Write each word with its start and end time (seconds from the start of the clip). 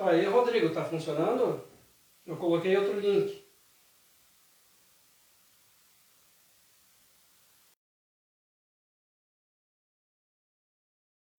Tá 0.00 0.12
aí, 0.12 0.24
Rodrigo, 0.24 0.72
tá 0.72 0.82
funcionando? 0.82 1.62
Eu 2.24 2.34
coloquei 2.38 2.74
outro 2.74 2.98
link. 2.98 3.44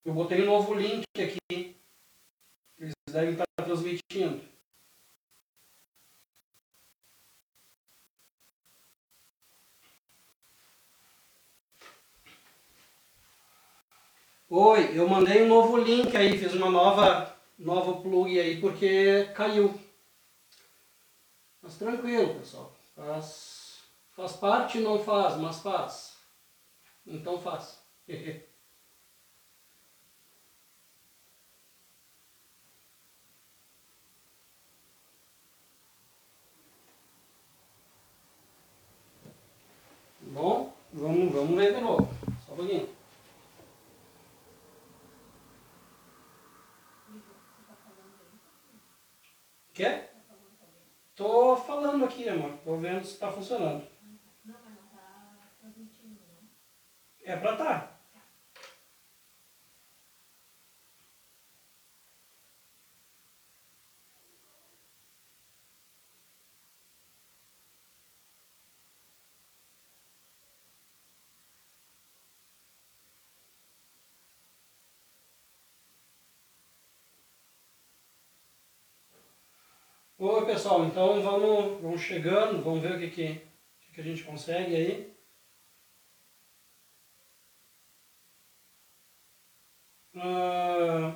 Eu 0.05 0.13
botei 0.13 0.43
um 0.43 0.45
novo 0.45 0.75
link 0.75 1.03
aqui. 1.15 1.75
Eles 2.77 2.93
devem 3.09 3.31
estar 3.31 3.45
transmitindo. 3.65 4.47
Oi, 14.47 14.95
eu 14.95 15.09
mandei 15.09 15.41
um 15.41 15.47
novo 15.47 15.77
link 15.77 16.15
aí, 16.15 16.37
fiz 16.37 16.53
uma 16.53 16.69
nova, 16.69 17.40
nova 17.61 18.01
plug 18.01 18.39
aí 18.39 18.59
porque 18.59 19.25
caiu. 19.35 19.73
Mas 21.61 21.77
tranquilo, 21.77 22.39
pessoal. 22.39 22.73
Faz, 22.95 23.83
faz 24.11 24.33
parte, 24.33 24.79
não 24.79 24.99
faz, 24.99 25.37
mas 25.37 25.59
faz. 25.59 26.17
Então 27.05 27.39
faz. 27.39 27.79
Bom, 40.21 40.73
vamos, 40.93 41.33
vamos 41.33 41.55
ver 41.57 41.75
de 41.75 41.81
novo. 41.81 42.07
Só 42.45 42.53
um 42.53 42.55
pouquinho. 42.55 42.89
Quer? 49.73 50.13
Tô 51.15 51.55
aqui, 52.21 52.29
amor. 52.29 52.57
Tô 52.63 52.77
vendo 52.77 53.03
se 53.03 53.17
tá 53.17 53.31
funcionando. 53.31 53.83
Não, 54.45 54.55
mas 54.63 54.75
não 54.75 54.87
tá 54.89 55.37
transmitindo, 55.59 56.19
não. 56.27 56.49
É 57.23 57.35
pra 57.37 57.55
tá. 57.55 57.90
Oi 80.23 80.45
pessoal, 80.45 80.85
então 80.85 81.19
vamos, 81.19 81.81
vamos 81.81 82.01
chegando, 82.01 82.61
vamos 82.61 82.79
ver 82.83 82.95
o 82.95 82.99
que, 82.99 83.09
que, 83.09 83.41
que, 83.91 84.01
a 84.01 84.03
gente 84.03 84.23
consegue 84.23 84.75
aí. 84.75 85.13
Ah, 90.15 91.15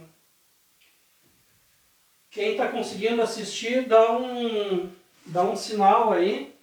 quem 2.32 2.54
está 2.54 2.72
conseguindo 2.72 3.22
assistir, 3.22 3.88
dá 3.88 4.12
um, 4.12 4.92
dá 5.28 5.44
um 5.44 5.56
sinal 5.56 6.12
aí. 6.12 6.58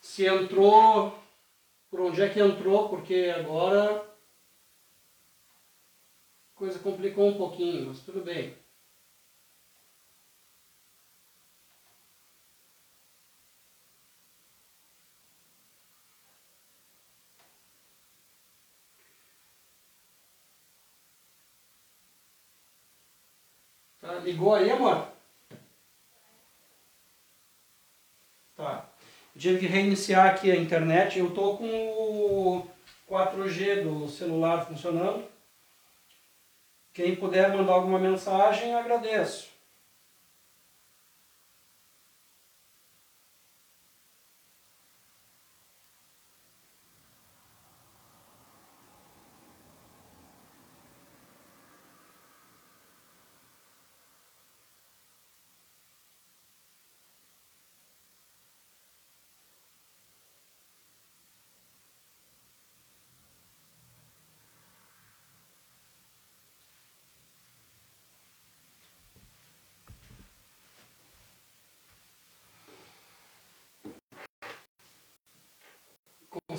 Se 0.00 0.26
entrou, 0.26 1.12
por 1.90 2.02
onde 2.02 2.22
é 2.22 2.28
que 2.28 2.38
entrou, 2.38 2.88
porque 2.88 3.34
agora 3.36 3.96
a 6.54 6.56
coisa 6.56 6.78
complicou 6.78 7.26
um 7.26 7.36
pouquinho, 7.36 7.86
mas 7.88 7.98
tudo 7.98 8.22
bem. 8.22 8.54
Ligou 24.22 24.54
aí, 24.54 24.70
amor? 24.70 25.06
Tá. 28.56 28.86
Eu 29.34 29.40
tive 29.40 29.58
que 29.60 29.66
reiniciar 29.66 30.26
aqui 30.26 30.50
a 30.50 30.56
internet. 30.56 31.18
Eu 31.18 31.30
tô 31.34 31.56
com 31.56 31.66
o 31.66 32.66
4G 33.08 33.82
do 33.82 34.08
celular 34.08 34.66
funcionando. 34.66 35.24
Quem 36.92 37.14
puder 37.14 37.54
mandar 37.54 37.74
alguma 37.74 37.98
mensagem, 37.98 38.74
agradeço. 38.74 39.49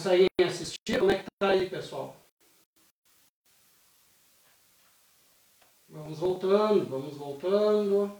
Conseguem 0.02 0.28
assistir? 0.44 0.98
Como 0.98 1.12
é 1.12 1.20
que 1.20 1.26
tá 1.38 1.50
aí, 1.50 1.70
pessoal? 1.70 2.16
Vamos 5.88 6.18
voltando, 6.18 6.90
vamos 6.90 7.16
voltando. 7.16 8.12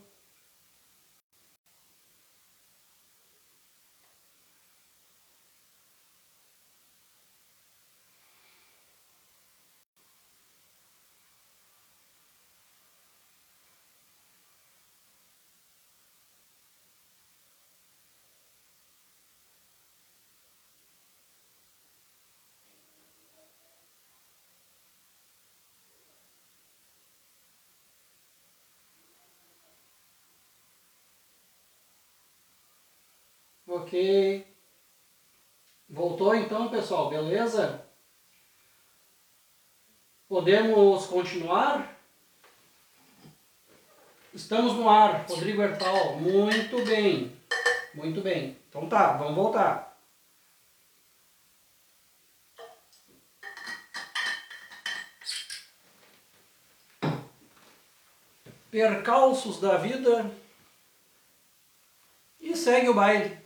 Ok. 33.92 34.48
Voltou 35.90 36.34
então, 36.34 36.70
pessoal, 36.70 37.10
beleza? 37.10 37.86
Podemos 40.30 41.08
continuar? 41.08 42.00
Estamos 44.34 44.76
no 44.76 44.90
ar, 44.90 45.26
Rodrigo 45.28 45.62
Hertal. 45.62 46.16
Muito 46.16 46.86
bem. 46.86 47.38
Muito 47.94 48.22
bem. 48.22 48.58
Então 48.70 48.88
tá, 48.88 49.18
vamos 49.18 49.36
voltar. 49.36 50.00
Percalços 58.72 59.60
da 59.60 59.76
vida. 59.76 60.32
E 62.40 62.56
segue 62.56 62.88
o 62.88 62.94
baile. 62.94 63.41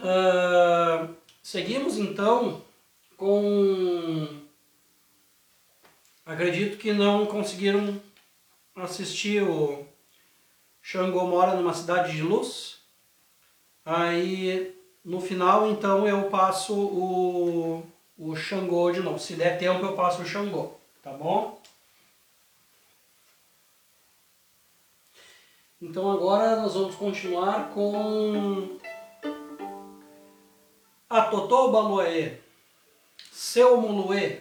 Uh, 0.00 1.14
seguimos 1.42 1.98
então 1.98 2.62
com. 3.16 4.26
Acredito 6.24 6.78
que 6.78 6.92
não 6.92 7.26
conseguiram 7.26 8.00
assistir 8.74 9.42
o 9.42 9.86
Xangô 10.80 11.26
Mora 11.26 11.54
numa 11.54 11.74
Cidade 11.74 12.16
de 12.16 12.22
Luz. 12.22 12.78
Aí 13.84 14.74
no 15.04 15.20
final 15.20 15.70
então 15.70 16.06
eu 16.06 16.30
passo 16.30 16.74
o, 16.74 17.86
o 18.18 18.34
Xangô 18.34 18.90
de 18.90 19.00
novo. 19.00 19.18
Se 19.18 19.34
der 19.34 19.58
tempo 19.58 19.84
eu 19.84 19.94
passo 19.94 20.22
o 20.22 20.26
Xangô, 20.26 20.72
tá 21.02 21.12
bom? 21.12 21.60
Então 25.82 26.10
agora 26.10 26.56
nós 26.56 26.74
vamos 26.74 26.94
continuar 26.94 27.70
com 27.70 28.78
a 31.10 31.22
Totô 31.22 31.72
Baloé, 31.72 32.38
Seu 33.32 33.80
Muluê. 33.80 34.38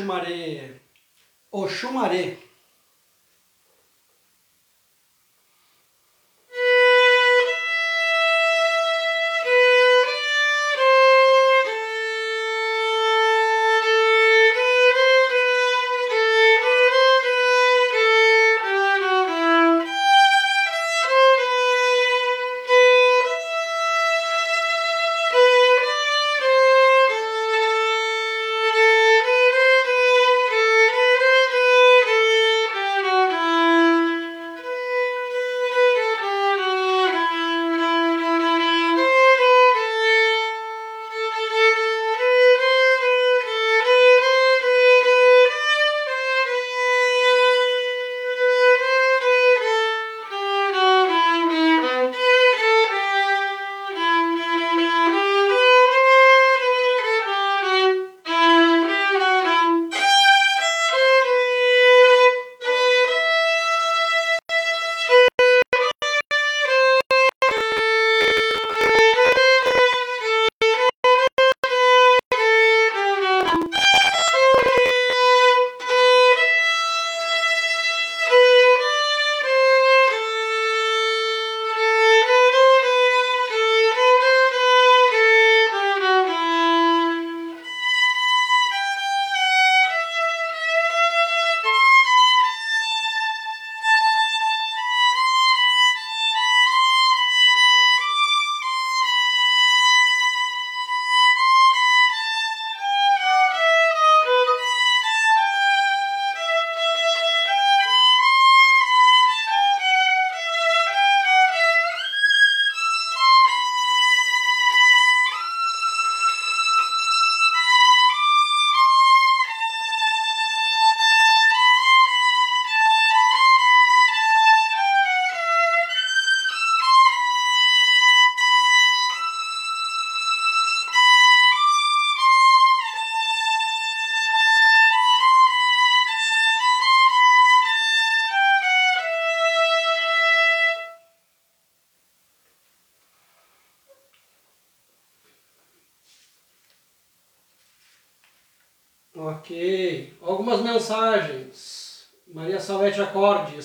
sumaré 0.00 0.69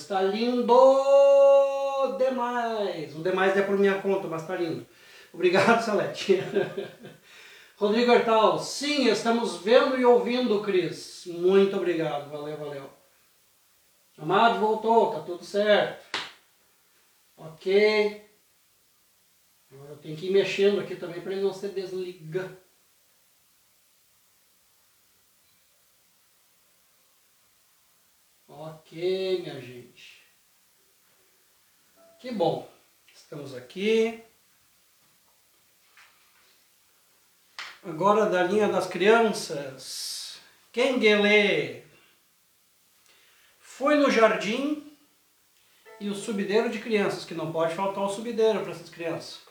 Está 0.05 0.21
lindo 0.21 0.71
demais. 2.19 3.15
O 3.15 3.23
demais 3.23 3.57
é 3.57 3.63
por 3.63 3.75
minha 3.75 3.99
conta, 3.99 4.27
mas 4.27 4.43
está 4.43 4.55
lindo. 4.55 4.85
Obrigado, 5.33 5.83
Salete. 5.83 6.43
Rodrigo 7.75 8.11
Hertal. 8.11 8.59
Sim, 8.59 9.07
estamos 9.09 9.63
vendo 9.63 9.97
e 9.97 10.05
ouvindo, 10.05 10.61
Cris. 10.61 11.23
Muito 11.25 11.75
obrigado. 11.75 12.29
Valeu, 12.29 12.55
valeu. 12.55 12.87
Amado 14.15 14.59
voltou, 14.59 15.11
tá 15.11 15.21
tudo 15.21 15.43
certo. 15.43 16.05
Ok. 17.35 18.29
Agora 19.71 19.89
eu 19.89 19.97
tenho 19.97 20.15
que 20.15 20.27
ir 20.27 20.31
mexendo 20.31 20.81
aqui 20.81 20.95
também 20.95 21.19
para 21.19 21.33
ele 21.33 21.41
não 21.41 21.51
se 21.51 21.67
desligar. 21.69 22.51
Ok, 28.47 29.41
minha 29.41 29.59
gente. 29.59 29.84
Que 32.25 32.31
bom. 32.31 32.67
Estamos 33.13 33.55
aqui. 33.55 34.19
Agora 37.83 38.25
da 38.25 38.41
linha 38.41 38.67
das 38.67 38.87
crianças. 38.87 40.39
Kenguele. 40.71 41.85
Foi 43.59 43.97
no 43.97 44.09
jardim 44.09 44.91
e 45.99 46.09
o 46.09 46.15
subideiro 46.15 46.71
de 46.71 46.79
crianças, 46.79 47.25
que 47.25 47.35
não 47.35 47.51
pode 47.51 47.75
faltar 47.75 48.03
o 48.03 48.09
subideiro 48.09 48.61
para 48.61 48.71
essas 48.71 48.89
crianças. 48.89 49.44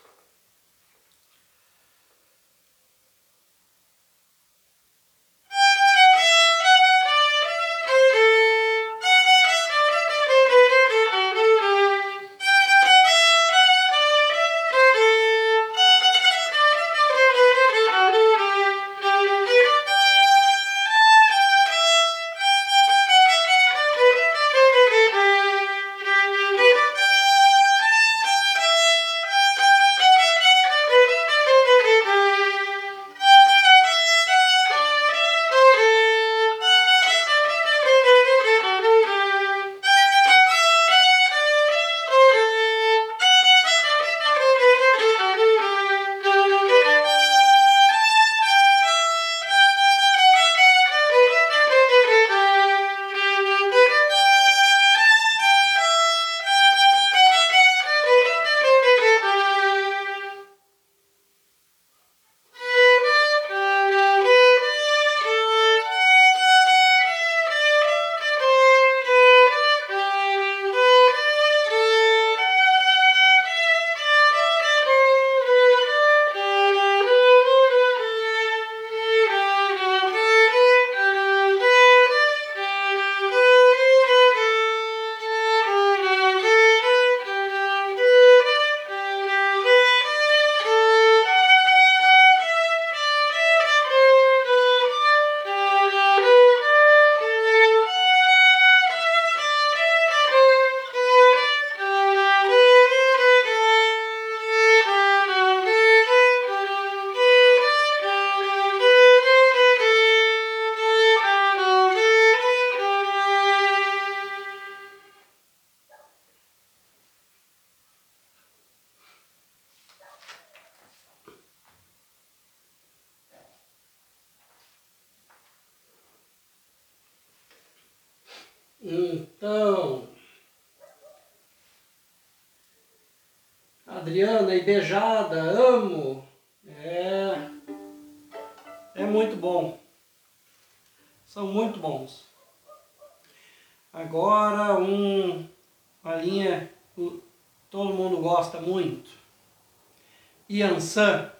Yansan. 150.95 151.34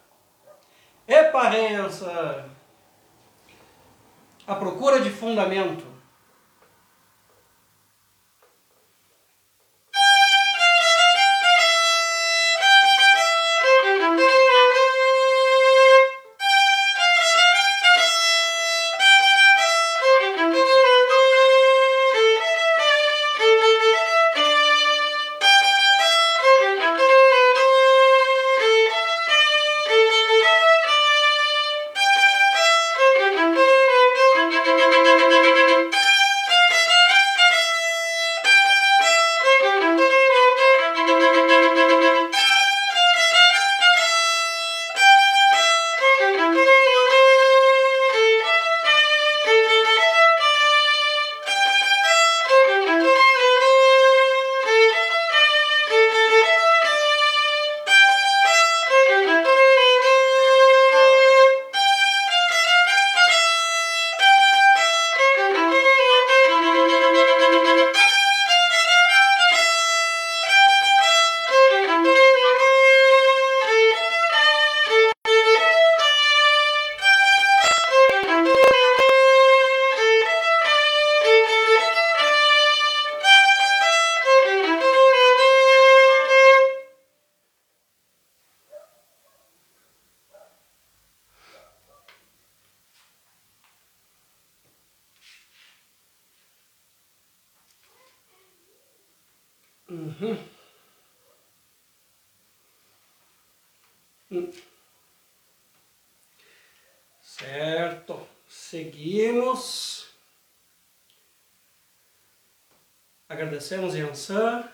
Agradecemos 113.65 113.95
Yansan. 113.95 114.69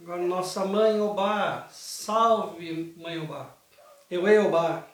Agora 0.00 0.22
nossa 0.22 0.64
mãe 0.64 1.00
Obá. 1.00 1.68
Salve, 1.70 2.92
mãe 2.96 3.20
Obá. 3.20 3.54
Eu, 4.10 4.26
eu, 4.26 4.46
Obá. 4.46 4.84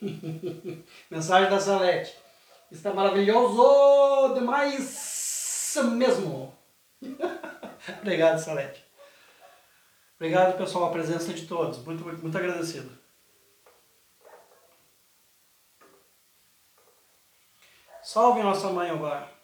Mensagem 1.10 1.50
da 1.50 1.58
Salete. 1.58 2.16
Está 2.70 2.94
maravilhoso 2.94 4.34
demais 4.34 5.74
mesmo. 5.96 6.54
Obrigado, 8.00 8.38
Salete. 8.38 8.84
Obrigado, 10.14 10.56
pessoal, 10.56 10.86
a 10.86 10.92
presença 10.92 11.34
de 11.34 11.44
todos. 11.46 11.78
Muito, 11.84 12.04
muito, 12.04 12.22
muito 12.22 12.38
agradecido. 12.38 13.07
Salve 18.10 18.42
nossa 18.42 18.70
mãe 18.70 18.90
Obar. 18.90 19.37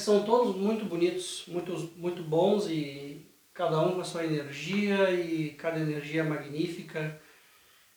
São 0.00 0.24
todos 0.24 0.56
muito 0.56 0.84
bonitos, 0.84 1.44
muito, 1.46 1.72
muito 1.96 2.22
bons 2.22 2.68
e 2.68 3.26
cada 3.52 3.78
um 3.80 3.94
com 3.94 4.00
a 4.00 4.04
sua 4.04 4.24
energia 4.24 5.10
e 5.10 5.50
cada 5.50 5.78
energia 5.78 6.22
é 6.22 6.24
magnífica 6.24 7.20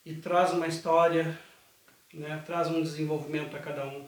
e 0.05 0.15
traz 0.15 0.51
uma 0.51 0.67
história, 0.67 1.39
né? 2.13 2.41
traz 2.45 2.67
um 2.67 2.81
desenvolvimento 2.81 3.55
a 3.55 3.59
cada 3.59 3.85
um. 3.85 4.07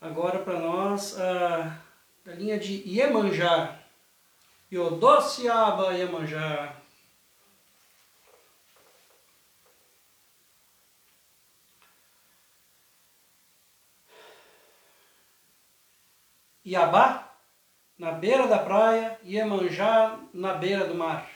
Agora 0.00 0.38
para 0.38 0.60
nós 0.60 1.18
a, 1.18 1.80
a 2.26 2.30
linha 2.32 2.58
de 2.58 2.82
Iemanjá, 2.86 3.78
Yodociaba 4.72 5.94
Iemanjá. 5.94 6.76
Iabá, 16.68 17.32
na 17.98 18.12
beira 18.12 18.46
da 18.46 18.58
praia, 18.58 19.18
Iemanjá, 19.24 20.18
na 20.34 20.52
beira 20.52 20.84
do 20.84 20.94
mar. 20.94 21.26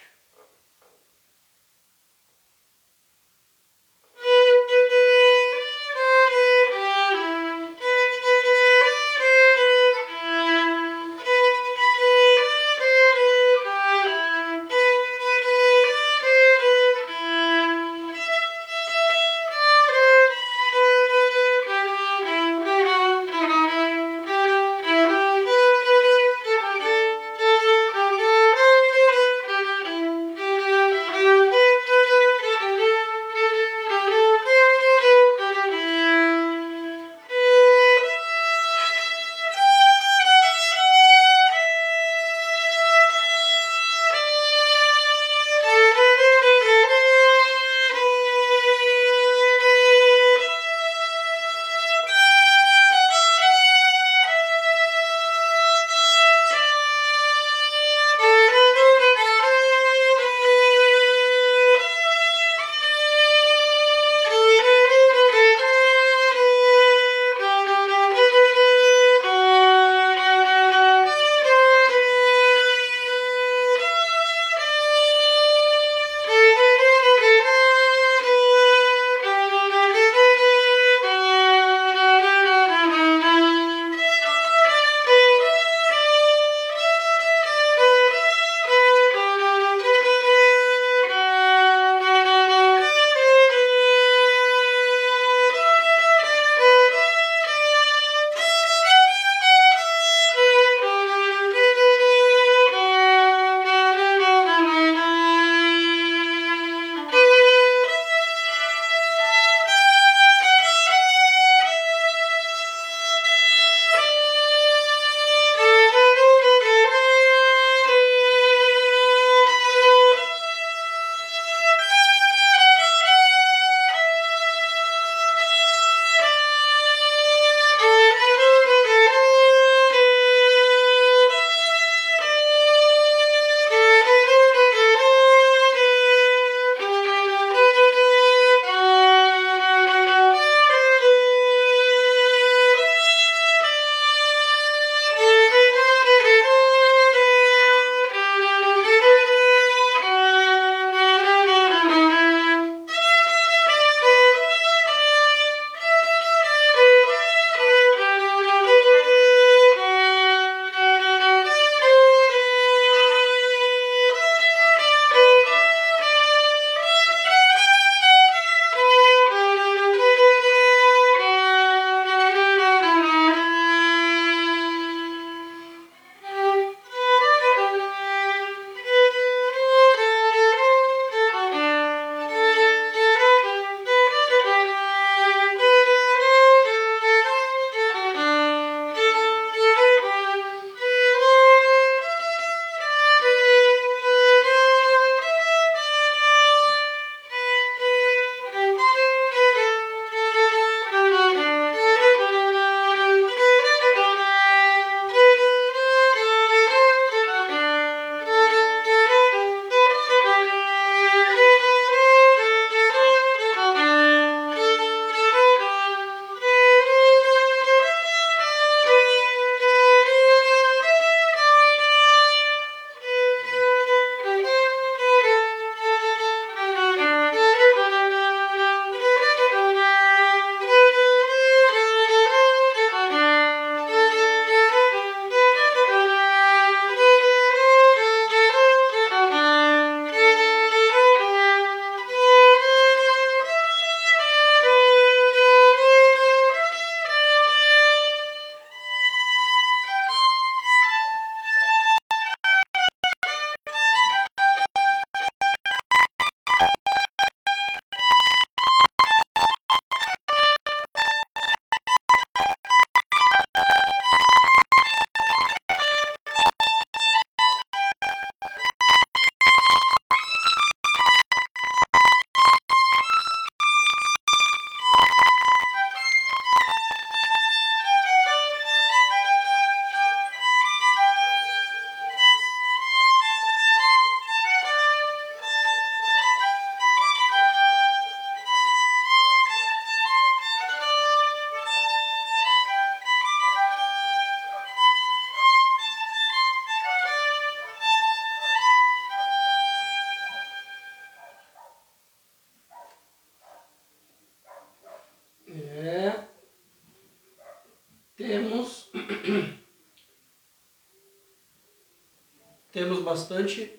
Temos 312.83 313.01
bastante 313.01 313.79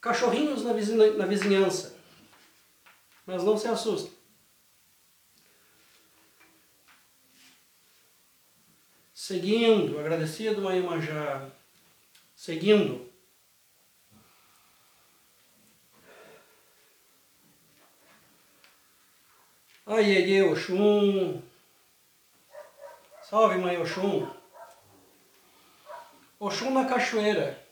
cachorrinhos 0.00 0.64
na, 0.64 0.72
vizinha, 0.72 1.12
na 1.12 1.24
vizinhança. 1.24 1.96
Mas 3.24 3.44
não 3.44 3.56
se 3.56 3.68
assustem. 3.68 4.12
Seguindo, 9.14 10.00
agradecido 10.00 10.62
Maimanjá. 10.62 11.48
Seguindo. 12.34 13.08
Aiê, 19.86 20.42
Oxum. 20.42 21.40
Salve, 23.22 23.58
mãe 23.58 23.78
Oxum. 23.78 24.28
Oxum 26.40 26.70
na 26.72 26.84
cachoeira. 26.84 27.67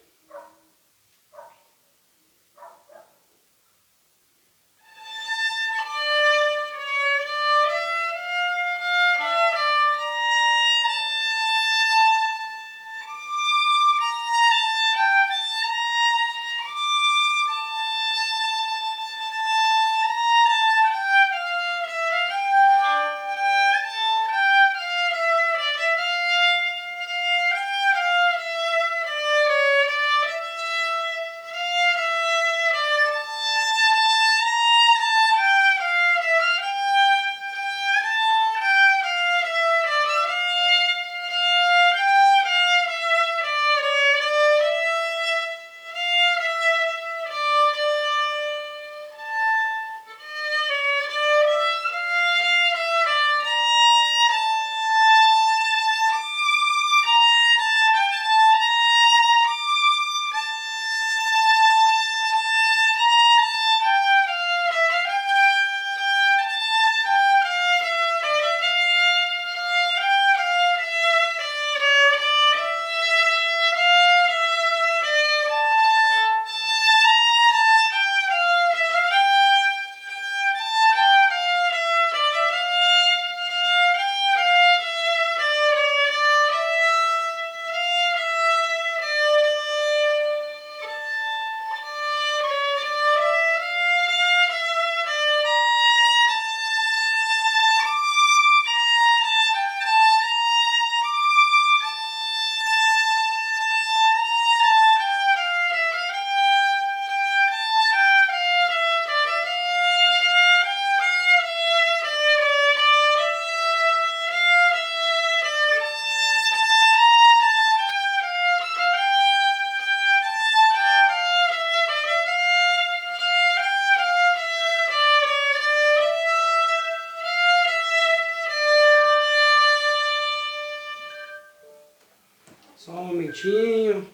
Momentinho. 133.37 134.09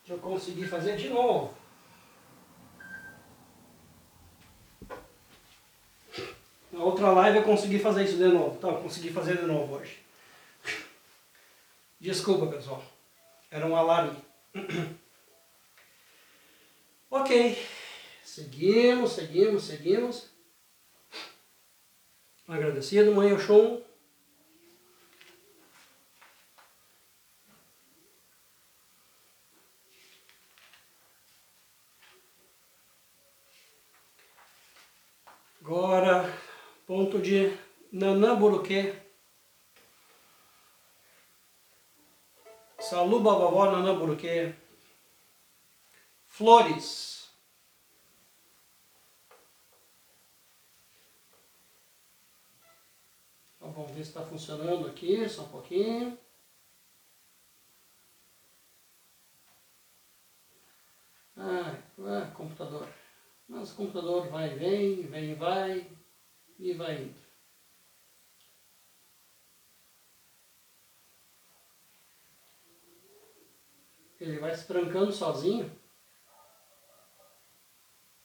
Deixa 0.00 0.12
eu 0.14 0.18
conseguir 0.18 0.66
fazer 0.66 0.96
de 0.96 1.08
novo. 1.08 1.54
Na 6.70 6.82
outra 6.82 7.10
live 7.12 7.38
eu 7.38 7.44
consegui 7.44 7.78
fazer 7.78 8.04
isso 8.04 8.16
de 8.16 8.28
novo. 8.28 8.58
Tá, 8.58 8.68
eu 8.68 8.82
consegui 8.82 9.10
fazer 9.10 9.38
de 9.38 9.46
novo 9.46 9.76
hoje. 9.76 9.98
Desculpa, 12.00 12.46
pessoal. 12.46 12.82
Era 13.50 13.66
um 13.66 13.76
alarme. 13.76 14.16
ok. 17.10 17.68
Seguimos, 18.24 19.12
seguimos, 19.12 19.64
seguimos. 19.64 20.30
Agradecido, 22.48 23.14
mãe 23.14 23.32
Oxum. 23.32 23.82
Agora, 35.64 36.28
ponto 36.86 37.20
de 38.02 38.08
Nanamburuque. 38.08 39.00
Saluba 42.80 43.34
vovó 43.34 43.70
Nanamburuque. 43.70 44.54
Flores. 46.26 47.30
Então, 53.56 53.70
vamos 53.70 53.92
ver 53.92 54.02
se 54.02 54.10
está 54.10 54.24
funcionando 54.24 54.88
aqui, 54.88 55.28
só 55.28 55.42
um 55.42 55.48
pouquinho. 55.48 56.18
Ah, 61.36 61.78
ah 62.00 62.32
computador. 62.34 62.88
Mas 63.48 63.72
o 63.72 63.76
computador 63.76 64.28
vai 64.28 64.52
e 64.52 64.58
vem, 64.58 65.02
vem 65.06 65.30
e 65.30 65.34
vai, 65.34 65.90
e 66.58 66.72
vai 66.72 67.02
indo. 67.02 67.21
Ele 74.22 74.38
vai 74.38 74.54
se 74.54 74.68
trancando 74.68 75.12
sozinho, 75.12 75.68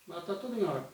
mas 0.05 0.19
está 0.19 0.35
tudo 0.35 0.53
em 0.53 0.63
ordem. 0.63 0.91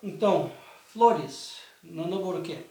Então, 0.00 0.52
flores, 0.84 1.60
nanoborquê. 1.82 2.64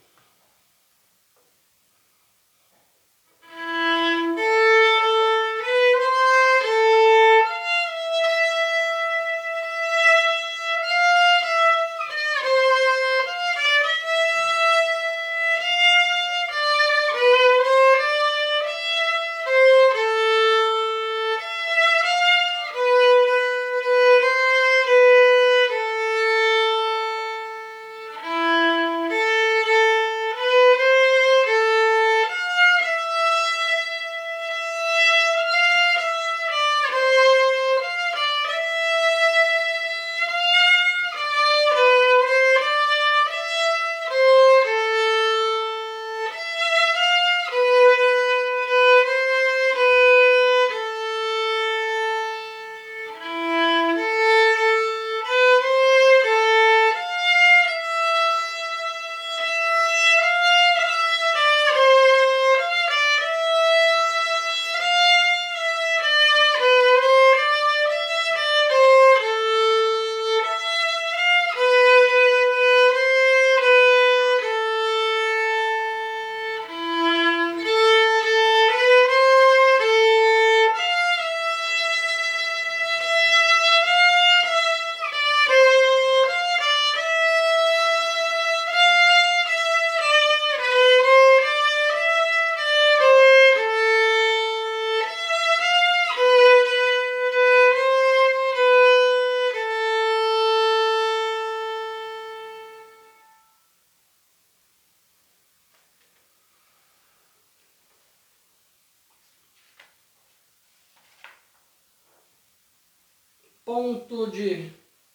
Ponto 113.65 114.27
de... 114.27 114.71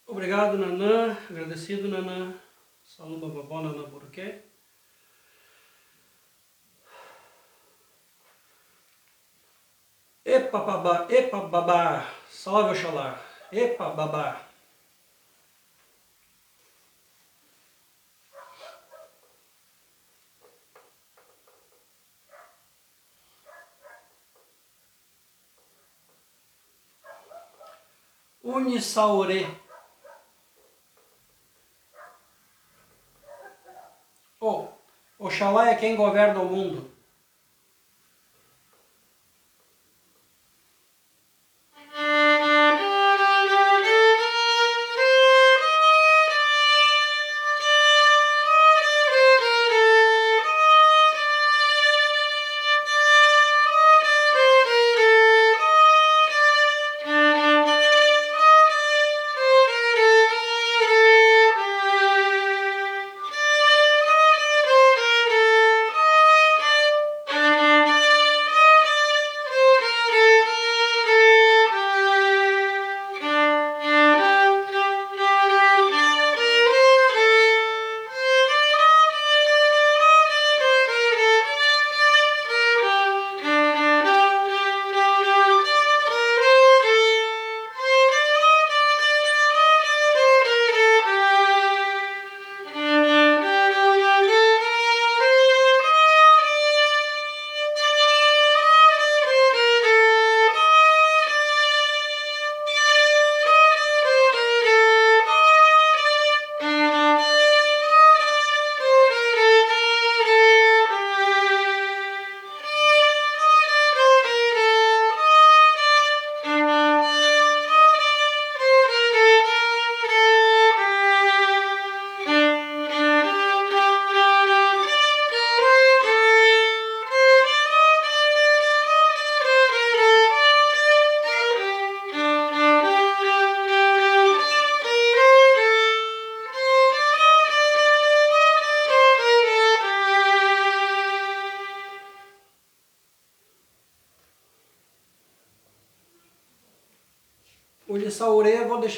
Obrigado, 0.06 0.58
Nanã. 0.58 1.16
Agradecido, 1.30 1.88
Nanã. 1.88 2.34
Saluba 2.82 3.28
babó, 3.28 3.62
Nanã 3.62 3.84
Burquê. 3.84 4.40
Epa 10.24 10.58
babá, 10.58 11.06
epa 11.08 11.40
babá, 11.40 12.06
salve 12.28 12.72
Oxalá, 12.72 13.18
epa 13.50 13.88
babá. 13.90 14.49
Unisaure. 28.60 29.46
Oh, 34.38 34.68
Oxalá 35.18 35.70
é 35.70 35.74
quem 35.74 35.96
governa 35.96 36.40
o 36.40 36.46
mundo. 36.46 36.99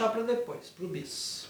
Deixar 0.03 0.09
para 0.09 0.23
depois, 0.23 0.71
para 0.71 0.85
o 0.85 0.88
bis. 0.88 1.42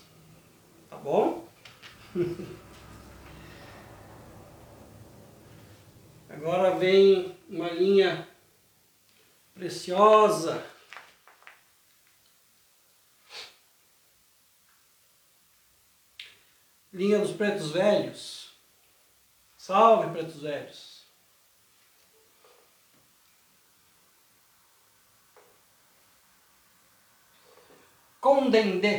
entender 28.63 28.92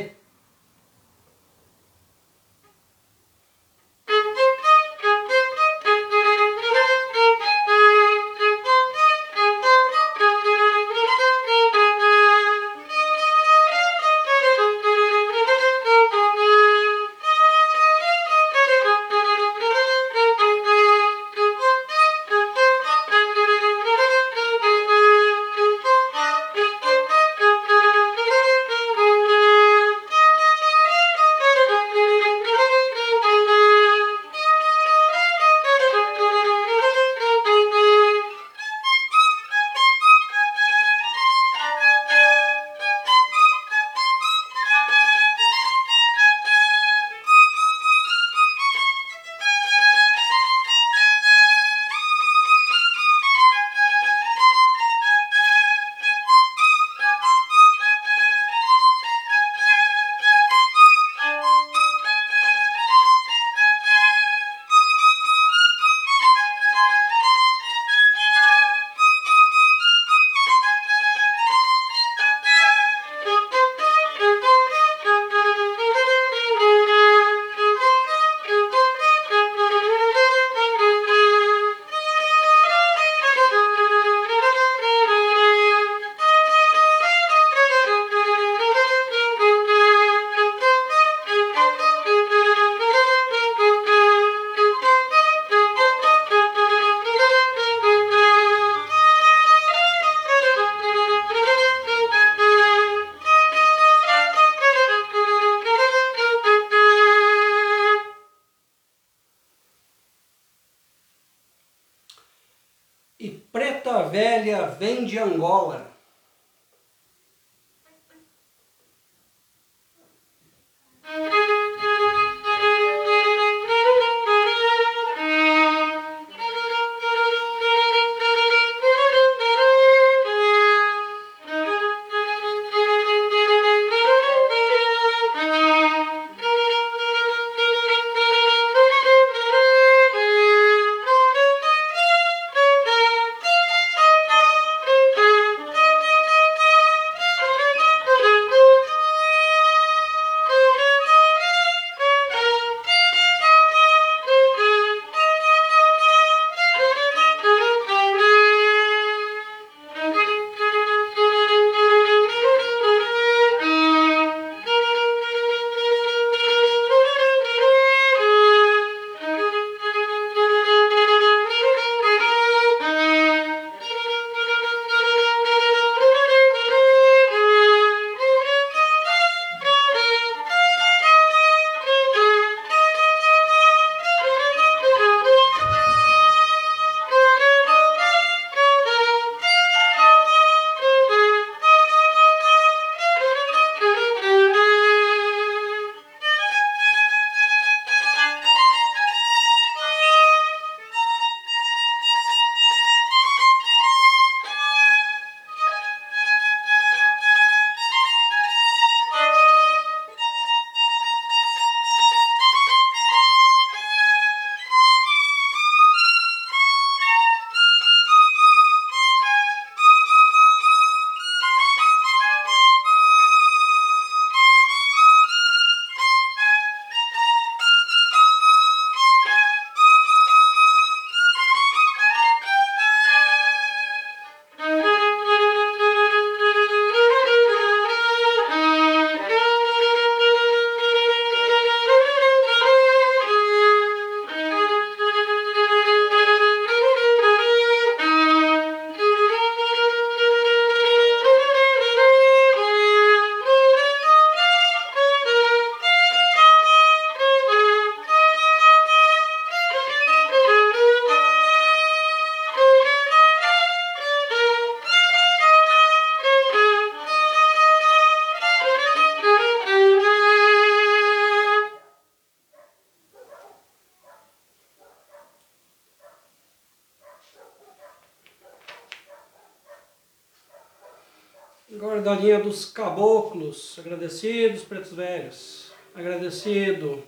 Guardalinha 282.24 282.38
dos 282.40 282.64
caboclos, 282.64 283.78
agradecidos, 283.78 284.62
pretos 284.62 284.92
velhos. 284.92 285.72
Agradecido. 285.94 287.04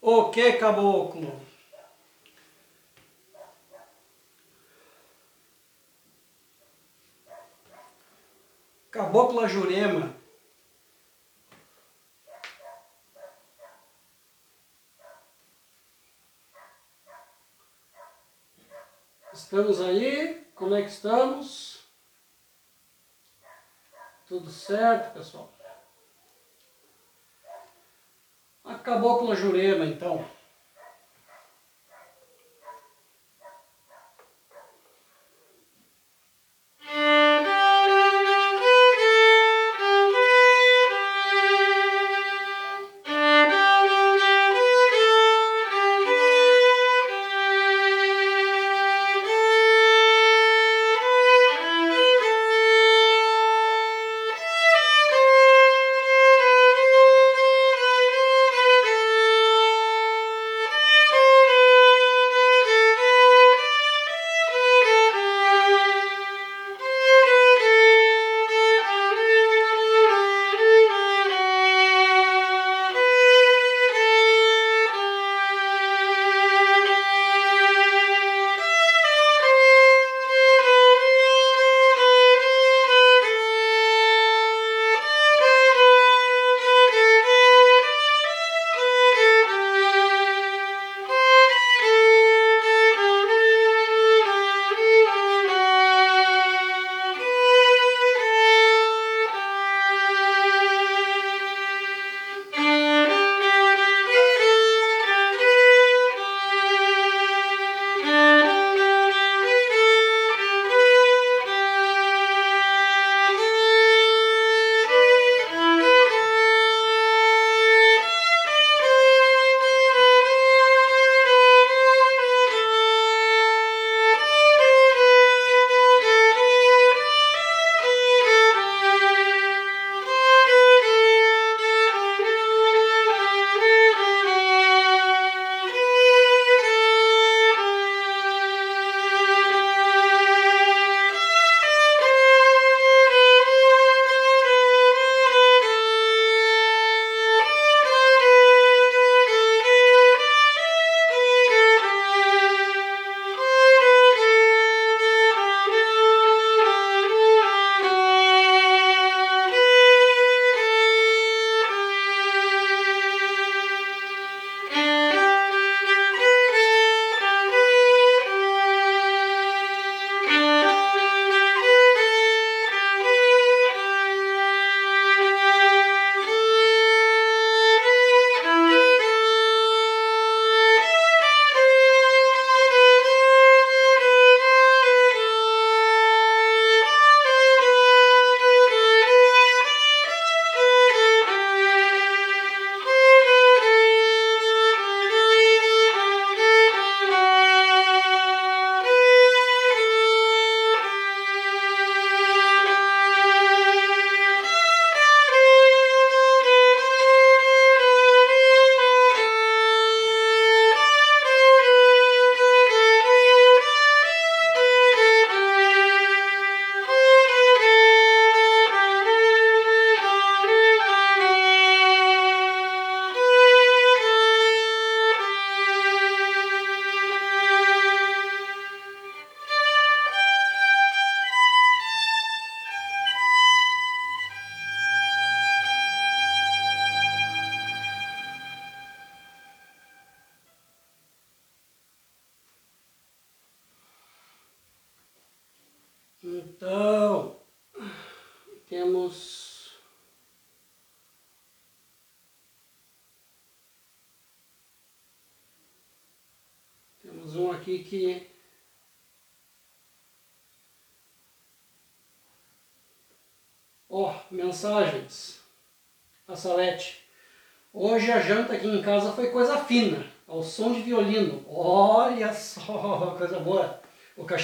O 0.00 0.28
que, 0.30 0.52
caboclo? 0.52 1.40
Cabocla 8.90 9.48
Jurema. 9.48 10.14
Estamos 19.32 19.80
aí? 19.80 20.46
Como 20.54 20.74
é 20.74 20.82
que 20.82 20.90
estamos? 20.90 21.65
Tudo 24.36 24.50
certo, 24.50 25.14
pessoal? 25.14 25.50
Acabou 28.62 29.18
com 29.18 29.32
a 29.32 29.34
Jurema, 29.34 29.86
então. 29.86 30.22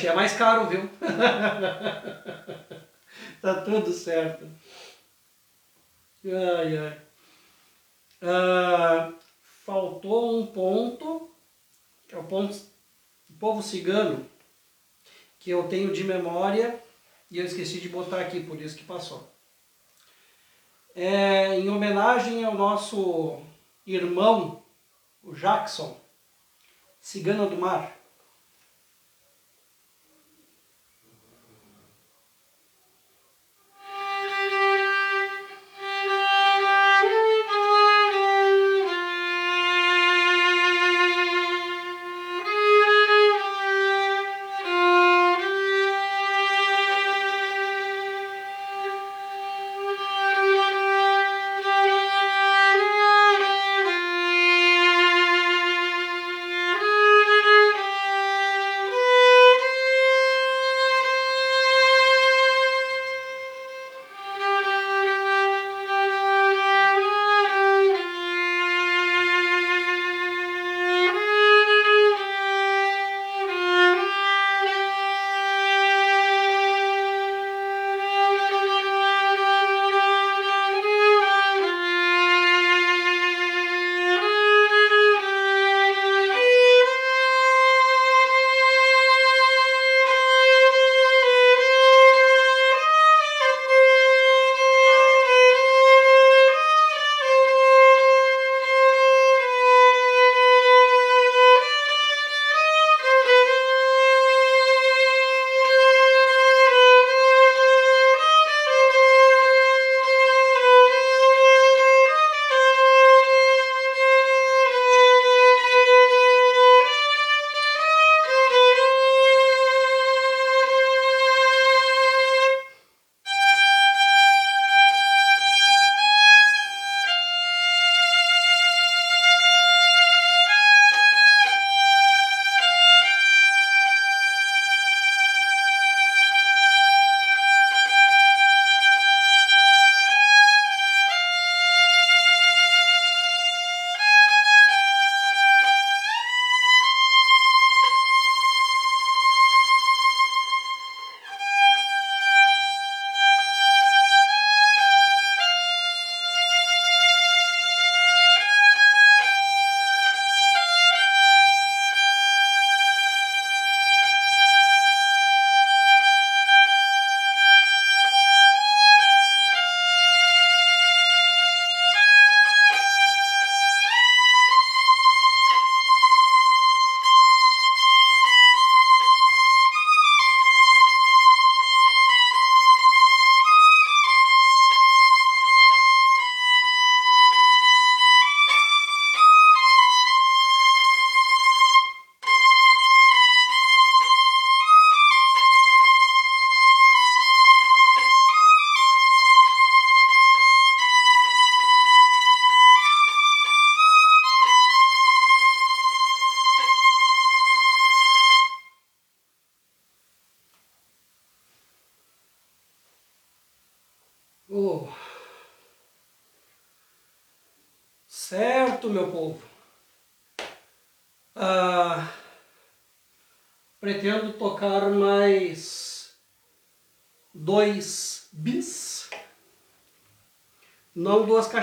É 0.07 0.15
mais 0.15 0.35
caro, 0.35 0.69
viu? 0.69 0.89
tá 3.41 3.63
tudo 3.63 3.93
certo. 3.93 4.47
Ai, 6.25 6.79
ai. 6.79 7.01
Ah, 8.23 9.13
faltou 9.65 10.41
um 10.41 10.47
ponto, 10.47 11.31
que 12.07 12.15
é 12.15 12.19
o 12.19 12.25
ponto 12.25 12.55
do 13.29 13.39
povo 13.39 13.63
cigano, 13.63 14.29
que 15.39 15.51
eu 15.51 15.69
tenho 15.69 15.93
de 15.93 16.05
memória 16.05 16.81
E 17.31 17.39
eu 17.39 17.45
esqueci 17.45 17.81
de 17.81 17.89
botar 17.89 18.21
aqui, 18.21 18.41
por 18.41 18.61
isso 18.61 18.77
que 18.77 18.85
passou. 18.85 19.31
É, 20.95 21.59
em 21.59 21.71
homenagem 21.71 22.45
ao 22.45 22.55
nosso 22.55 23.41
irmão, 23.87 24.63
o 25.23 25.33
Jackson, 25.33 25.99
Cigana 27.01 27.47
do 27.47 27.57
Mar. 27.57 27.97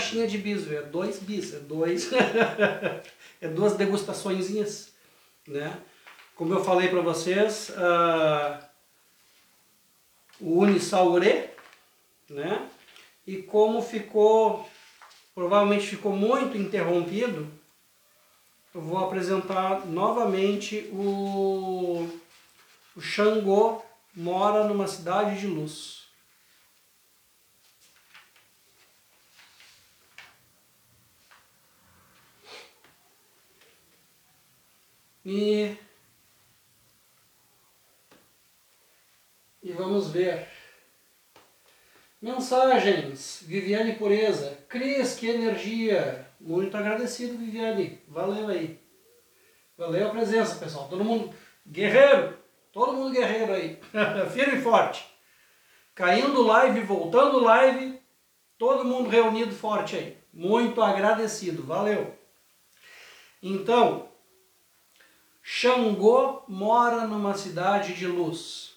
Caixinhas 0.10 0.32
de 0.32 0.38
bis, 0.39 0.72
é 0.72 0.82
dois 0.82 1.20
bis, 1.20 1.53
é 1.53 1.60
dois. 1.60 2.10
é 3.39 3.47
duas 3.47 3.76
degustaçõezinhas, 3.76 4.91
né? 5.47 5.80
Como 6.34 6.51
eu 6.51 6.64
falei 6.64 6.88
para 6.88 7.01
vocês, 7.01 7.70
uh, 7.70 8.66
o 10.39 10.62
Unisaure, 10.62 11.51
né? 12.28 12.68
E 13.28 13.38
como 13.38 13.84
ficou, 13.84 14.68
provavelmente 15.36 15.86
ficou 15.86 16.12
muito 16.12 16.57
interrompido, 16.57 17.47
eu 18.74 18.82
vou 18.82 18.97
apresentar 18.97 19.86
novamente 19.86 20.89
o, 20.91 22.10
o 22.95 23.01
Xangô 23.01 23.84
mora 24.16 24.64
numa 24.64 24.88
cidade 24.88 25.39
de 25.39 25.45
luz. 25.45 25.99
E, 35.32 35.77
e 39.61 39.71
vamos 39.73 40.09
ver. 40.09 40.47
Mensagens, 42.19 43.43
Viviane 43.45 43.93
Pureza. 43.93 44.57
Cris, 44.67 45.13
que 45.13 45.27
energia. 45.30 46.27
Muito 46.39 46.75
agradecido, 46.75 47.38
Viviane. 47.38 48.01
Valeu 48.07 48.47
aí. 48.47 48.80
Valeu 49.77 50.07
a 50.07 50.09
presença, 50.09 50.55
pessoal. 50.55 50.89
Todo 50.89 51.03
mundo 51.03 51.32
guerreiro. 51.63 52.36
Todo 52.71 52.93
mundo 52.93 53.13
guerreiro 53.13 53.53
aí. 53.53 53.80
Firme 54.34 54.57
e 54.57 54.61
forte. 54.63 55.05
Caindo 55.93 56.41
live, 56.41 56.80
voltando 56.82 57.38
live. 57.39 58.01
Todo 58.57 58.84
mundo 58.84 59.09
reunido 59.09 59.53
forte 59.53 59.95
aí. 59.95 60.17
Muito 60.34 60.82
agradecido. 60.82 61.61
Valeu. 61.61 62.17
Então, 63.43 64.09
Xangô 65.52 66.43
mora 66.47 67.08
numa 67.08 67.34
cidade 67.34 67.95
de 67.95 68.06
luz. 68.06 68.76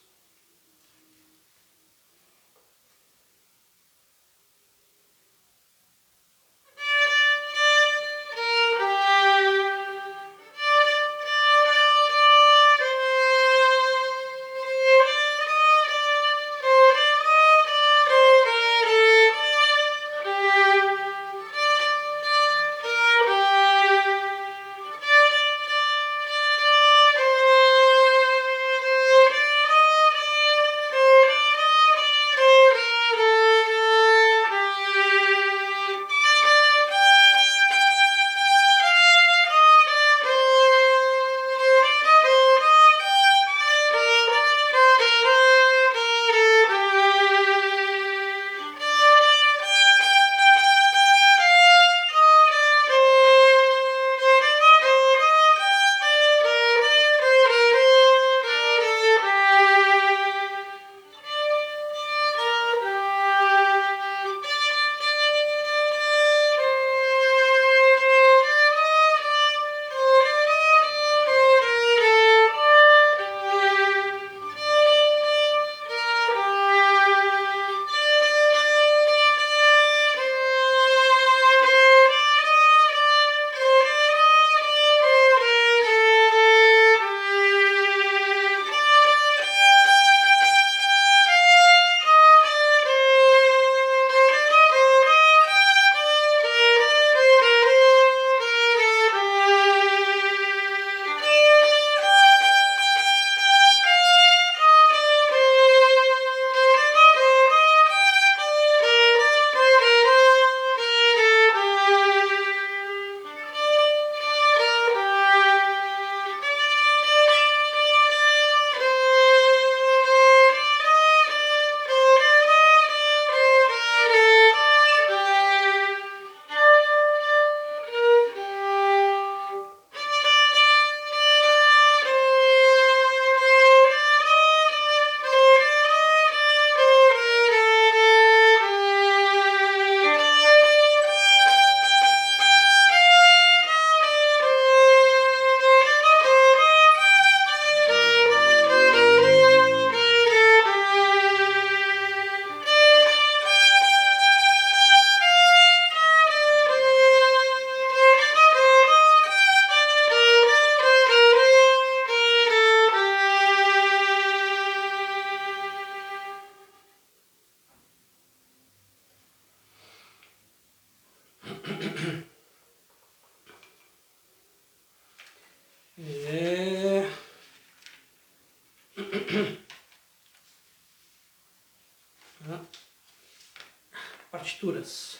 Partituras. 184.62 185.18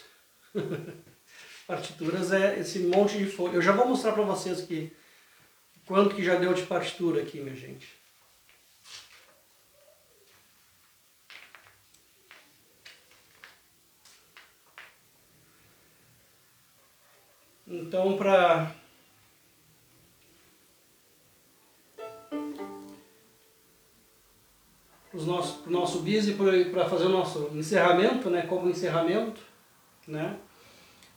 partituras 1.67 2.33
é 2.33 2.61
esse 2.61 2.79
monte 2.81 3.19
de 3.19 3.27
folha. 3.27 3.55
Eu 3.55 3.63
já 3.63 3.73
vou 3.73 3.89
mostrar 3.89 4.13
para 4.13 4.23
vocês 4.23 4.61
aqui 4.61 4.95
quanto 5.85 6.15
que 6.15 6.23
já 6.23 6.37
deu 6.37 6.55
de 6.55 6.63
partitura 6.63 7.23
aqui, 7.23 7.41
minha 7.41 7.57
gente. 7.57 8.01
Então, 17.67 18.17
para 18.19 18.75
nosso, 26.03 26.27
nosso 26.27 26.35
bis 26.35 26.55
e 26.61 26.65
para 26.71 26.89
fazer 26.89 27.07
o 27.07 27.11
nosso 27.11 27.51
encerramento, 27.55 28.29
né, 28.29 28.43
como 28.43 28.69
encerramento, 28.69 29.41
né, 30.07 30.37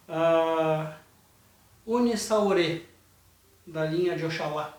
a 0.08 0.98
Unisaure, 1.86 2.88
da 3.66 3.86
linha 3.86 4.16
de 4.16 4.26
Oxalá. 4.26 4.78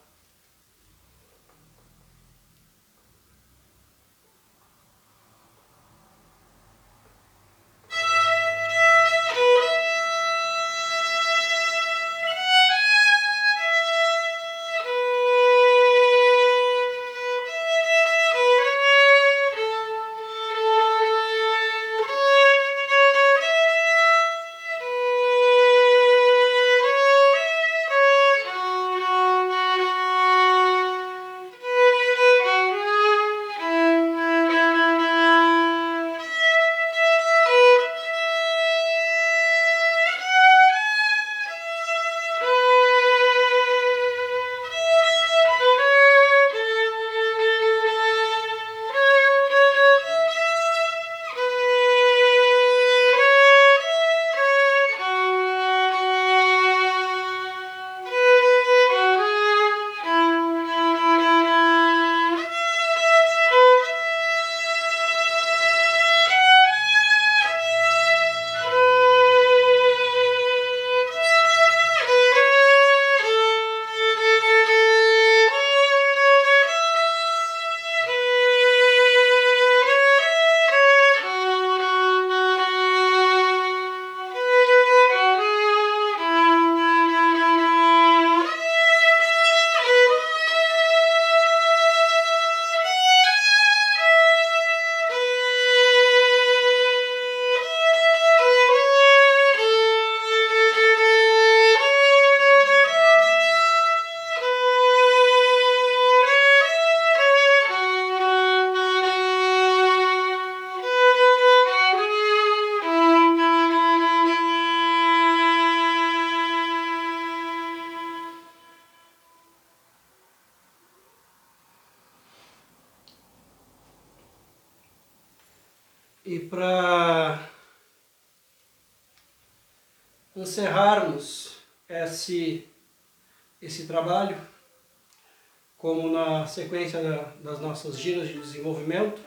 Nossas 137.77 137.99
giras 137.99 138.29
de 138.29 138.39
desenvolvimento, 138.39 139.21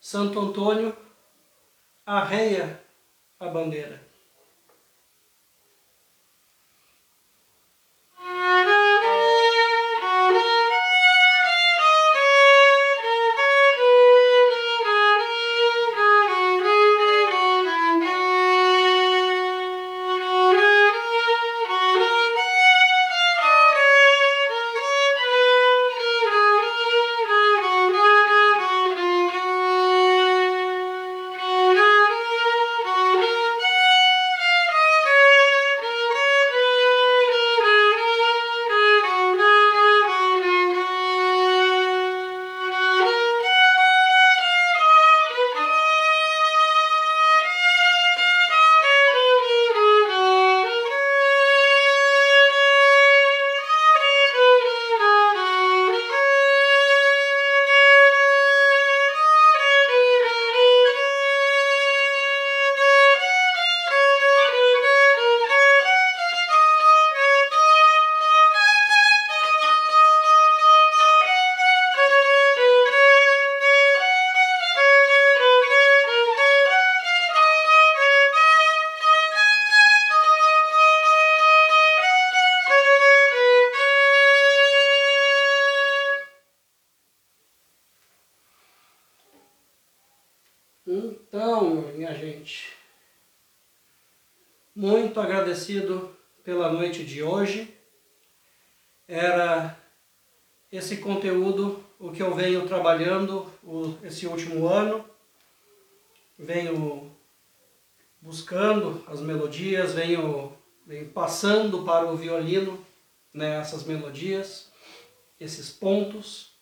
Santo 0.00 0.40
Antônio 0.40 0.93
para 111.84 112.10
o 112.10 112.16
violino 112.16 112.84
né, 113.32 113.60
essas 113.60 113.84
melodias, 113.84 114.70
esses 115.38 115.70
pontos 115.70 116.54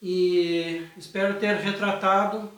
e 0.00 0.86
espero 0.96 1.40
ter 1.40 1.56
retratado 1.56 2.52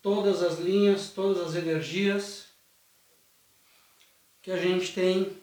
todas 0.00 0.42
as 0.42 0.58
linhas, 0.58 1.10
todas 1.10 1.48
as 1.48 1.54
energias 1.56 2.48
que 4.40 4.50
a 4.50 4.56
gente 4.56 4.94
tem 4.94 5.36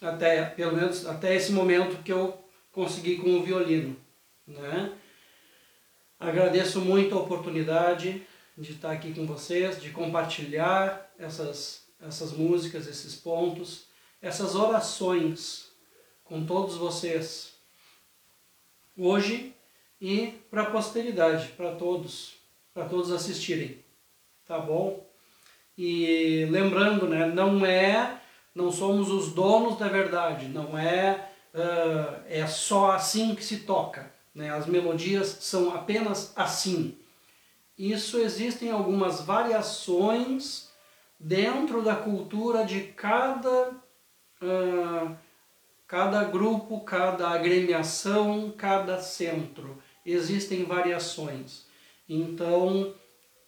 até, 0.00 0.44
pelo 0.44 0.76
menos 0.76 1.06
até 1.06 1.34
esse 1.34 1.52
momento 1.52 2.02
que 2.02 2.12
eu 2.12 2.42
consegui 2.72 3.16
com 3.16 3.38
o 3.38 3.42
violino. 3.42 3.96
Né? 4.46 4.92
Agradeço 6.18 6.80
muito 6.80 7.14
a 7.14 7.20
oportunidade 7.20 8.26
de 8.56 8.72
estar 8.72 8.92
aqui 8.92 9.14
com 9.14 9.26
vocês, 9.26 9.80
de 9.80 9.90
compartilhar 9.90 11.12
essas, 11.18 11.87
essas 12.00 12.32
músicas, 12.32 12.86
esses 12.86 13.14
pontos, 13.14 13.86
essas 14.20 14.54
orações 14.54 15.70
com 16.24 16.44
todos 16.44 16.76
vocês 16.76 17.54
hoje 18.96 19.54
e 20.00 20.34
para 20.50 20.62
a 20.62 20.70
posteridade, 20.70 21.48
para 21.56 21.74
todos, 21.74 22.34
para 22.74 22.88
todos 22.88 23.10
assistirem, 23.10 23.82
tá 24.46 24.58
bom? 24.58 25.04
E 25.76 26.46
lembrando, 26.50 27.06
né, 27.06 27.26
não 27.26 27.64
é, 27.64 28.20
não 28.54 28.70
somos 28.70 29.10
os 29.10 29.32
donos 29.32 29.78
da 29.78 29.88
verdade, 29.88 30.48
não 30.48 30.76
é, 30.76 31.30
uh, 31.54 32.22
é 32.28 32.46
só 32.46 32.92
assim 32.92 33.34
que 33.34 33.44
se 33.44 33.58
toca, 33.58 34.12
né? 34.34 34.50
As 34.50 34.66
melodias 34.66 35.38
são 35.40 35.74
apenas 35.74 36.32
assim. 36.36 36.96
Isso 37.76 38.18
existem 38.18 38.70
algumas 38.70 39.20
variações 39.20 40.67
dentro 41.18 41.82
da 41.82 41.96
cultura 41.96 42.64
de 42.64 42.82
cada 42.82 43.70
uh, 44.42 45.16
cada 45.88 46.22
grupo, 46.24 46.80
cada 46.80 47.30
agremiação, 47.30 48.52
cada 48.56 49.00
centro. 49.00 49.82
Existem 50.04 50.64
variações. 50.64 51.66
Então, 52.06 52.94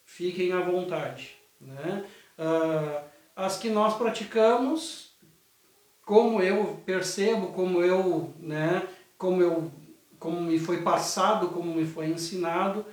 fiquem 0.06 0.52
à 0.52 0.60
vontade. 0.60 1.36
Né? 1.60 2.06
Uh, 2.38 3.04
as 3.36 3.58
que 3.58 3.68
nós 3.68 3.96
praticamos, 3.96 5.14
como 6.02 6.42
eu 6.42 6.82
percebo, 6.86 7.48
como 7.48 7.82
eu, 7.82 8.34
né, 8.38 8.88
como 9.18 9.42
eu, 9.42 9.70
como 10.18 10.40
me 10.40 10.58
foi 10.58 10.82
passado, 10.82 11.48
como 11.48 11.74
me 11.74 11.84
foi 11.84 12.06
ensinado, 12.06 12.86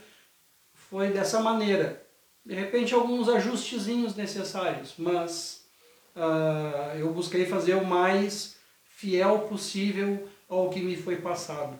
foi 0.73 1.09
dessa 1.09 1.39
maneira. 1.39 2.05
De 2.47 2.55
repente 2.55 2.93
alguns 2.93 3.27
ajustezinhos 3.27 4.15
necessários, 4.15 4.93
mas 4.97 5.67
uh, 6.15 6.97
eu 6.97 7.11
busquei 7.11 7.45
fazer 7.45 7.73
o 7.73 7.85
mais 7.85 8.57
fiel 8.85 9.39
possível 9.49 10.29
ao 10.47 10.69
que 10.69 10.79
me 10.79 10.95
foi 10.95 11.17
passado. 11.17 11.77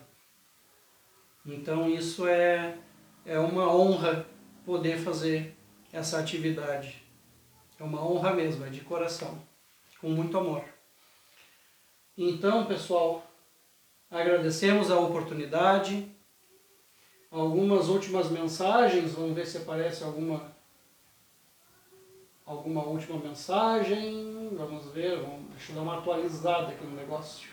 Então 1.46 1.90
isso 1.90 2.28
é, 2.28 2.78
é 3.26 3.40
uma 3.40 3.74
honra 3.74 4.28
poder 4.66 4.98
fazer 4.98 5.56
essa 5.94 6.20
atividade. 6.20 7.02
É 7.80 7.84
uma 7.86 8.06
honra 8.06 8.34
mesmo, 8.34 8.66
é 8.66 8.70
de 8.70 8.82
coração, 8.82 9.42
com 10.02 10.10
muito 10.10 10.38
amor. 10.38 10.66
Então, 12.18 12.66
pessoal, 12.66 13.26
agradecemos 14.12 14.92
a 14.92 15.00
oportunidade. 15.00 16.12
Algumas 17.32 17.88
últimas 17.88 18.30
mensagens, 18.30 19.14
vamos 19.14 19.34
ver 19.34 19.48
se 19.48 19.60
aparece 19.60 20.04
alguma 20.04 20.57
alguma 22.48 22.84
última 22.86 23.20
mensagem. 23.20 24.56
Vamos 24.56 24.88
ver, 24.92 25.20
vamos, 25.20 25.50
deixa 25.52 25.72
eu 25.72 25.76
dar 25.76 25.82
uma 25.82 25.98
atualizada 26.00 26.70
aqui 26.70 26.86
no 26.86 26.96
negócio. 26.96 27.50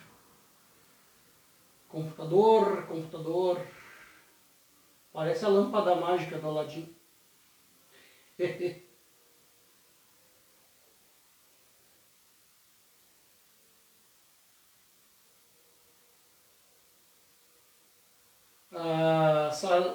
Computador, 1.88 2.86
computador. 2.86 3.60
Parece 5.12 5.44
a 5.44 5.48
lâmpada 5.48 5.96
mágica 5.96 6.38
do 6.38 6.48
Aladim. 6.48 6.94
ah, 18.72 19.50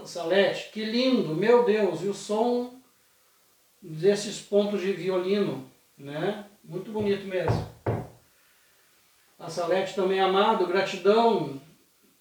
Salete, 0.05 0.71
que 0.71 0.85
lindo, 0.85 1.35
meu 1.35 1.65
Deus, 1.65 2.01
e 2.01 2.07
o 2.07 2.13
som 2.13 2.78
desses 3.81 4.41
pontos 4.41 4.81
de 4.81 4.91
violino, 4.91 5.69
né? 5.97 6.45
Muito 6.63 6.91
bonito 6.91 7.25
mesmo. 7.25 7.67
A 9.37 9.49
Salete 9.49 9.95
também 9.95 10.19
amado, 10.19 10.67
gratidão 10.67 11.61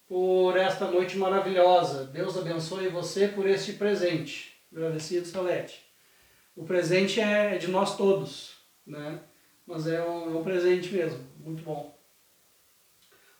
por 0.07 0.57
esta 0.57 0.89
noite 0.89 1.17
maravilhosa. 1.17 2.05
Deus 2.05 2.37
abençoe 2.37 2.87
você 2.87 3.27
por 3.27 3.47
este 3.47 3.73
presente. 3.73 4.55
Agradecido, 4.71 5.27
Salete. 5.27 5.83
O 6.55 6.63
presente 6.63 7.19
é 7.19 7.57
de 7.57 7.67
nós 7.67 7.95
todos, 7.95 8.53
né? 8.85 9.19
Mas 9.67 9.85
é 9.85 10.01
um, 10.01 10.35
é 10.35 10.39
um 10.39 10.43
presente 10.43 10.93
mesmo, 10.93 11.19
muito 11.39 11.63
bom. 11.63 11.95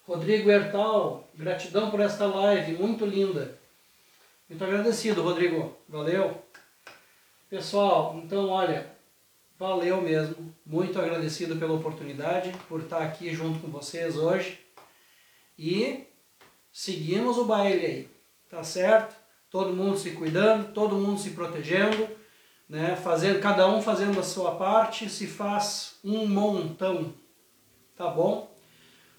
Rodrigo 0.04 0.50
Hertal, 0.50 1.30
gratidão 1.36 1.90
por 1.92 2.00
esta 2.00 2.26
live, 2.26 2.74
muito 2.74 3.06
linda. 3.06 3.58
Muito 4.48 4.64
agradecido, 4.64 5.22
Rodrigo. 5.22 5.76
Valeu. 5.88 6.44
Pessoal, 7.50 8.22
então 8.24 8.48
olha, 8.50 8.96
valeu 9.58 10.00
mesmo. 10.00 10.54
Muito 10.64 11.00
agradecido 11.00 11.56
pela 11.56 11.74
oportunidade, 11.74 12.54
por 12.68 12.82
estar 12.82 13.02
aqui 13.02 13.34
junto 13.34 13.60
com 13.60 13.72
vocês 13.72 14.16
hoje. 14.16 14.60
E 15.58 16.06
seguimos 16.72 17.40
o 17.40 17.46
baile 17.46 17.86
aí, 17.86 18.10
tá 18.48 18.64
certo? 18.64 19.16
Todo 19.50 19.76
mundo 19.76 19.98
se 19.98 20.12
cuidando, 20.12 20.72
todo 20.74 20.96
mundo 20.96 21.20
se 21.20 21.32
protegendo, 21.32 22.08
né? 22.70 22.96
Fazendo, 22.96 23.42
cada 23.42 23.68
um 23.68 23.82
fazendo 23.82 24.20
a 24.20 24.24
sua 24.24 24.54
parte, 24.54 25.10
se 25.10 25.26
faz 25.26 25.96
um 26.04 26.28
montão, 26.28 27.16
tá 27.98 28.08
bom? 28.08 28.56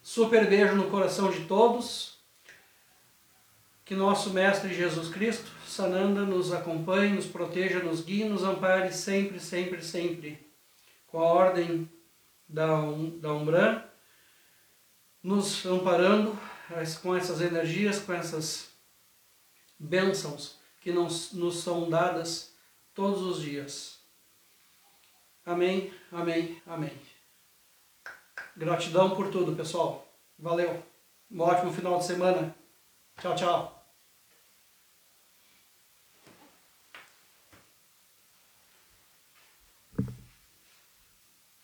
Super 0.05 0.49
beijo 0.49 0.77
no 0.77 0.89
coração 0.89 1.33
de 1.33 1.47
todos. 1.47 2.21
Que 3.85 3.97
nosso 3.97 4.31
Mestre 4.31 4.73
Jesus 4.73 5.09
Cristo 5.09 5.51
Sananda 5.71 6.23
nos 6.23 6.53
acompanhe, 6.53 7.13
nos 7.13 7.27
proteja, 7.27 7.81
nos 7.81 8.03
guie, 8.03 8.25
nos 8.25 8.43
ampare 8.43 8.93
sempre, 8.93 9.39
sempre, 9.39 9.83
sempre. 9.83 10.45
Com 11.07 11.21
a 11.21 11.25
ordem 11.25 11.89
da, 12.49 12.75
um, 12.81 13.19
da 13.21 13.33
Umbran, 13.33 13.83
nos 15.23 15.65
amparando 15.65 16.37
com 17.03 17.15
essas 17.15 17.41
energias, 17.41 18.01
com 18.01 18.13
essas 18.13 18.71
bênçãos 19.79 20.59
que 20.81 20.91
nos, 20.91 21.33
nos 21.33 21.63
são 21.63 21.89
dadas 21.89 22.53
todos 22.93 23.23
os 23.23 23.41
dias. 23.41 24.01
Amém, 25.47 25.93
amém, 26.11 26.61
amém. 26.67 26.93
Gratidão 28.57 29.15
por 29.15 29.31
tudo, 29.31 29.55
pessoal. 29.55 30.07
Valeu. 30.37 30.83
Um 31.31 31.41
ótimo 31.41 31.73
final 31.73 31.99
de 31.99 32.07
semana. 32.07 32.55
Tchau, 33.21 33.37
tchau. 33.37 33.80